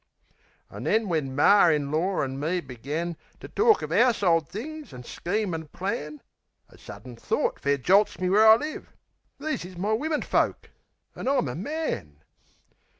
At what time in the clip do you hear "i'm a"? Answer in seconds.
11.27-11.53